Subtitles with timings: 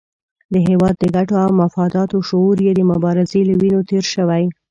[0.53, 4.43] د هېواد د ګټو او مفاداتو شعور یې د مبارزې له وینو تېر شوی.